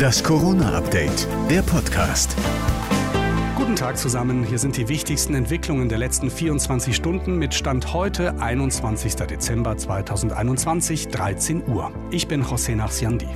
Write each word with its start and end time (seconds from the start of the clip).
Das 0.00 0.24
Corona-Update, 0.24 1.28
der 1.50 1.60
Podcast. 1.60 2.34
Guten 3.54 3.76
Tag 3.76 3.98
zusammen, 3.98 4.44
hier 4.44 4.58
sind 4.58 4.78
die 4.78 4.88
wichtigsten 4.88 5.34
Entwicklungen 5.34 5.90
der 5.90 5.98
letzten 5.98 6.30
24 6.30 6.96
Stunden 6.96 7.36
mit 7.36 7.52
Stand 7.52 7.92
heute, 7.92 8.40
21. 8.40 9.14
Dezember 9.16 9.76
2021, 9.76 11.08
13 11.08 11.68
Uhr. 11.68 11.92
Ich 12.10 12.28
bin 12.28 12.42
José 12.42 12.76
Nachsiandi. 12.76 13.28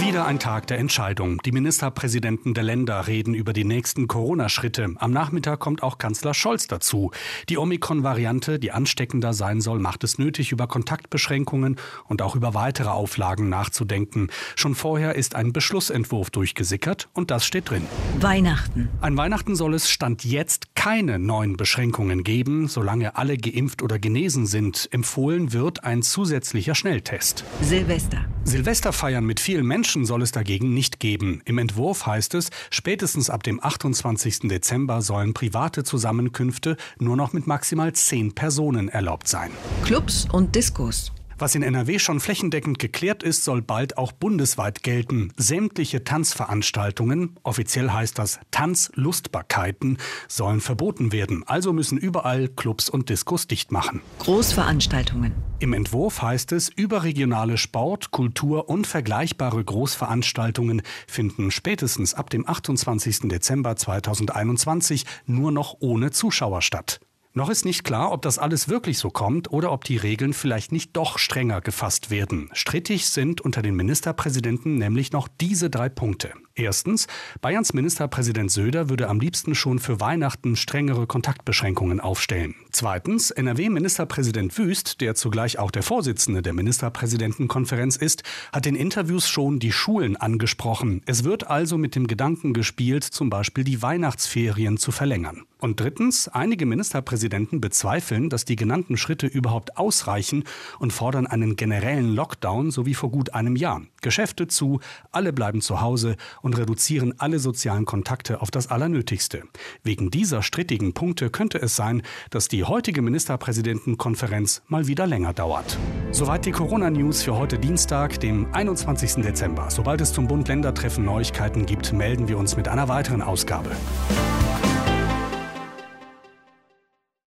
Wieder 0.00 0.26
ein 0.26 0.38
Tag 0.38 0.66
der 0.66 0.78
Entscheidung. 0.78 1.40
Die 1.44 1.52
Ministerpräsidenten 1.52 2.54
der 2.54 2.64
Länder 2.64 3.06
reden 3.06 3.34
über 3.34 3.52
die 3.52 3.64
nächsten 3.64 4.08
Corona-Schritte. 4.08 4.94
Am 4.96 5.10
Nachmittag 5.10 5.60
kommt 5.60 5.82
auch 5.82 5.98
Kanzler 5.98 6.34
Scholz 6.34 6.66
dazu. 6.66 7.10
Die 7.48 7.58
Omikron-Variante, 7.58 8.58
die 8.58 8.72
ansteckender 8.72 9.32
sein 9.32 9.60
soll, 9.60 9.78
macht 9.78 10.04
es 10.04 10.18
nötig, 10.18 10.52
über 10.52 10.66
Kontaktbeschränkungen 10.66 11.76
und 12.06 12.22
auch 12.22 12.34
über 12.34 12.54
weitere 12.54 12.88
Auflagen 12.88 13.48
nachzudenken. 13.48 14.28
Schon 14.56 14.74
vorher 14.74 15.14
ist 15.14 15.34
ein 15.34 15.52
Beschlussentwurf 15.52 16.30
durchgesickert 16.30 17.08
und 17.12 17.30
das 17.30 17.44
steht 17.44 17.70
drin. 17.70 17.86
Weihnachten. 18.20 18.88
An 19.00 19.16
Weihnachten 19.16 19.56
soll 19.56 19.74
es 19.74 19.90
Stand 19.90 20.24
jetzt 20.24 20.74
keine 20.74 21.18
neuen 21.18 21.56
Beschränkungen 21.56 22.24
geben, 22.24 22.68
solange 22.68 23.16
alle 23.16 23.36
geimpft 23.36 23.82
oder 23.82 23.98
genesen 23.98 24.46
sind. 24.46 24.88
Empfohlen 24.92 25.52
wird 25.52 25.84
ein 25.84 26.02
zusätzlicher 26.02 26.74
Schnelltest. 26.74 27.44
Silvester. 27.60 28.24
Silvester 28.46 28.92
feiern 28.92 29.24
mit 29.24 29.40
vielen 29.40 29.66
Menschen 29.66 30.04
soll 30.04 30.22
es 30.22 30.30
dagegen 30.30 30.74
nicht 30.74 31.00
geben. 31.00 31.40
Im 31.46 31.56
Entwurf 31.56 32.06
heißt 32.06 32.34
es, 32.34 32.50
spätestens 32.70 33.30
ab 33.30 33.42
dem 33.42 33.62
28. 33.62 34.40
Dezember 34.40 35.00
sollen 35.00 35.32
private 35.32 35.82
Zusammenkünfte 35.82 36.76
nur 36.98 37.16
noch 37.16 37.32
mit 37.32 37.46
maximal 37.46 37.94
zehn 37.94 38.34
Personen 38.34 38.88
erlaubt 38.88 39.28
sein. 39.28 39.50
Clubs 39.84 40.28
und 40.30 40.54
Diskos. 40.54 41.10
Was 41.38 41.54
in 41.54 41.62
NRW 41.62 41.98
schon 41.98 42.20
flächendeckend 42.20 42.78
geklärt 42.78 43.22
ist, 43.22 43.44
soll 43.44 43.62
bald 43.62 43.98
auch 43.98 44.12
bundesweit 44.12 44.82
gelten. 44.82 45.32
Sämtliche 45.36 46.04
Tanzveranstaltungen, 46.04 47.36
offiziell 47.42 47.90
heißt 47.90 48.18
das 48.18 48.38
Tanzlustbarkeiten, 48.50 49.98
sollen 50.28 50.60
verboten 50.60 51.12
werden. 51.12 51.42
Also 51.46 51.72
müssen 51.72 51.98
überall 51.98 52.48
Clubs 52.48 52.88
und 52.88 53.08
Diskos 53.08 53.48
dicht 53.48 53.72
machen. 53.72 54.00
Großveranstaltungen. 54.20 55.32
Im 55.58 55.72
Entwurf 55.72 56.22
heißt 56.22 56.52
es, 56.52 56.68
überregionale 56.68 57.58
Sport, 57.58 58.10
Kultur 58.10 58.68
und 58.68 58.86
vergleichbare 58.86 59.64
Großveranstaltungen 59.64 60.82
finden 61.06 61.50
spätestens 61.50 62.14
ab 62.14 62.30
dem 62.30 62.48
28. 62.48 63.20
Dezember 63.28 63.74
2021 63.76 65.04
nur 65.26 65.52
noch 65.52 65.76
ohne 65.80 66.10
Zuschauer 66.10 66.62
statt. 66.62 67.00
Noch 67.36 67.50
ist 67.50 67.64
nicht 67.64 67.82
klar, 67.82 68.12
ob 68.12 68.22
das 68.22 68.38
alles 68.38 68.68
wirklich 68.68 68.98
so 68.98 69.10
kommt 69.10 69.50
oder 69.50 69.72
ob 69.72 69.82
die 69.82 69.96
Regeln 69.96 70.32
vielleicht 70.32 70.70
nicht 70.70 70.96
doch 70.96 71.18
strenger 71.18 71.60
gefasst 71.60 72.08
werden. 72.08 72.48
Strittig 72.52 73.08
sind 73.08 73.40
unter 73.40 73.60
den 73.60 73.74
Ministerpräsidenten 73.74 74.76
nämlich 74.76 75.10
noch 75.10 75.26
diese 75.26 75.68
drei 75.68 75.88
Punkte. 75.88 76.32
Erstens, 76.56 77.08
Bayerns 77.40 77.74
Ministerpräsident 77.74 78.48
Söder 78.48 78.88
würde 78.88 79.08
am 79.08 79.18
liebsten 79.18 79.56
schon 79.56 79.80
für 79.80 79.98
Weihnachten 79.98 80.54
strengere 80.54 81.04
Kontaktbeschränkungen 81.08 81.98
aufstellen. 81.98 82.54
Zweitens, 82.70 83.32
NRW-Ministerpräsident 83.32 84.56
Wüst, 84.56 85.00
der 85.00 85.16
zugleich 85.16 85.58
auch 85.58 85.72
der 85.72 85.82
Vorsitzende 85.82 86.42
der 86.42 86.52
Ministerpräsidentenkonferenz 86.52 87.96
ist, 87.96 88.22
hat 88.52 88.66
in 88.66 88.76
Interviews 88.76 89.28
schon 89.28 89.58
die 89.58 89.72
Schulen 89.72 90.16
angesprochen. 90.16 91.02
Es 91.06 91.24
wird 91.24 91.48
also 91.48 91.76
mit 91.76 91.96
dem 91.96 92.06
Gedanken 92.06 92.52
gespielt, 92.52 93.02
zum 93.02 93.30
Beispiel 93.30 93.64
die 93.64 93.82
Weihnachtsferien 93.82 94.76
zu 94.76 94.92
verlängern. 94.92 95.42
Und 95.64 95.80
drittens, 95.80 96.28
einige 96.28 96.66
Ministerpräsidenten 96.66 97.60
bezweifeln, 97.60 98.28
dass 98.28 98.44
die 98.44 98.54
genannten 98.54 98.98
Schritte 98.98 99.26
überhaupt 99.26 99.78
ausreichen 99.78 100.44
und 100.78 100.92
fordern 100.92 101.26
einen 101.26 101.56
generellen 101.56 102.14
Lockdown, 102.14 102.70
so 102.70 102.84
wie 102.84 102.92
vor 102.92 103.10
gut 103.10 103.32
einem 103.32 103.56
Jahr. 103.56 103.80
Geschäfte 104.02 104.46
zu, 104.46 104.80
alle 105.10 105.32
bleiben 105.32 105.62
zu 105.62 105.80
Hause 105.80 106.16
und 106.44 106.56
reduzieren 106.58 107.14
alle 107.18 107.38
sozialen 107.38 107.86
Kontakte 107.86 108.42
auf 108.42 108.50
das 108.50 108.68
Allernötigste. 108.70 109.42
Wegen 109.82 110.10
dieser 110.10 110.42
strittigen 110.42 110.92
Punkte 110.92 111.30
könnte 111.30 111.60
es 111.60 111.74
sein, 111.74 112.02
dass 112.30 112.48
die 112.48 112.64
heutige 112.64 113.02
Ministerpräsidentenkonferenz 113.02 114.62
mal 114.68 114.86
wieder 114.86 115.06
länger 115.06 115.32
dauert. 115.32 115.78
Soweit 116.10 116.44
die 116.44 116.52
Corona-News 116.52 117.22
für 117.22 117.36
heute 117.36 117.58
Dienstag, 117.58 118.20
dem 118.20 118.46
21. 118.52 119.22
Dezember. 119.22 119.70
Sobald 119.70 120.02
es 120.02 120.12
zum 120.12 120.28
Bund-Länder-Treffen 120.28 121.04
Neuigkeiten 121.04 121.64
gibt, 121.64 121.92
melden 121.92 122.28
wir 122.28 122.36
uns 122.36 122.56
mit 122.56 122.68
einer 122.68 122.88
weiteren 122.88 123.22
Ausgabe. 123.22 123.70